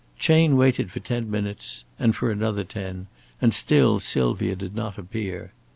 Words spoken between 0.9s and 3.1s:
for ten minutes, and for another ten,